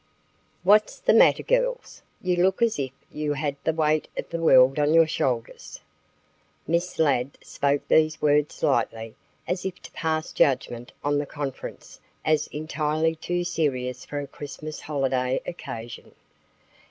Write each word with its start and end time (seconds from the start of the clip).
"What's 0.63 0.97
the 0.99 1.13
matter, 1.13 1.43
girls? 1.43 2.01
You 2.23 2.37
look 2.37 2.63
as 2.63 2.79
if 2.79 2.89
you 3.11 3.33
had 3.33 3.55
the 3.63 3.71
weight 3.71 4.07
of 4.17 4.27
the 4.31 4.39
world 4.41 4.79
on 4.79 4.95
your 4.95 5.05
shoulders." 5.05 5.79
Miss 6.65 6.97
Ladd 6.97 7.37
spoke 7.43 7.87
these 7.87 8.19
words 8.19 8.63
lightly 8.63 9.13
as 9.47 9.63
if 9.63 9.79
to 9.83 9.91
pass 9.91 10.31
judgment 10.33 10.91
on 11.03 11.19
the 11.19 11.27
conference 11.27 11.99
as 12.25 12.47
entirely 12.47 13.13
too 13.13 13.43
serious 13.43 14.03
for 14.03 14.19
a 14.19 14.25
Christmas 14.25 14.81
holiday 14.81 15.39
occasion. 15.45 16.15